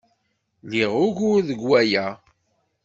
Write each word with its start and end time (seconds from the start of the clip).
Liɣ 0.69 0.91
ugur 1.05 1.39
deg 1.49 1.59
waya. 1.69 2.07